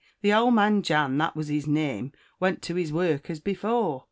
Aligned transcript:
The 0.23 0.31
ould 0.33 0.55
man, 0.55 0.81
Jan, 0.81 1.19
that 1.19 1.35
was 1.35 1.51
es 1.51 1.67
neame, 1.67 2.11
went 2.39 2.63
to 2.63 2.75
es 2.75 2.91
work 2.91 3.29
as 3.29 3.39
before. 3.39 3.99